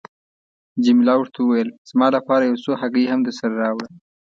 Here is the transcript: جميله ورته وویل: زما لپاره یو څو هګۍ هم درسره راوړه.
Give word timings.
جميله 0.83 1.13
ورته 1.17 1.39
وویل: 1.41 1.69
زما 1.89 2.07
لپاره 2.15 2.43
یو 2.49 2.57
څو 2.63 2.71
هګۍ 2.81 3.05
هم 3.07 3.19
درسره 3.27 3.53
راوړه. 3.63 3.89